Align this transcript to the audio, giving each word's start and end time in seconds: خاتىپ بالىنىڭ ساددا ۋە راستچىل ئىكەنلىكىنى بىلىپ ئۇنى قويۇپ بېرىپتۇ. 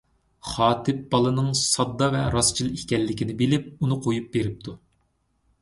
خاتىپ 0.51 1.03
بالىنىڭ 1.11 1.51
ساددا 1.59 2.07
ۋە 2.17 2.23
راستچىل 2.37 2.71
ئىكەنلىكىنى 2.79 3.37
بىلىپ 3.43 3.71
ئۇنى 3.77 3.99
قويۇپ 4.07 4.33
بېرىپتۇ. 4.39 4.77